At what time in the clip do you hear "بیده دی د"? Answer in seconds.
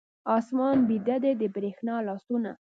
0.87-1.43